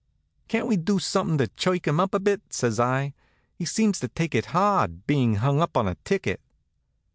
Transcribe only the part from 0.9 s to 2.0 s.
something to chirk him